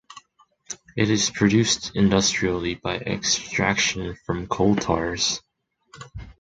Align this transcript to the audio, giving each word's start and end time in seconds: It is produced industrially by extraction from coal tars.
It 0.97 1.11
is 1.11 1.29
produced 1.29 1.91
industrially 1.95 2.73
by 2.73 2.95
extraction 2.95 4.15
from 4.25 4.47
coal 4.47 4.75
tars. 4.75 5.41